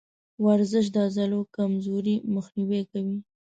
[0.45, 3.17] ورزش د عضلو کمزوري مخنیوی کوي.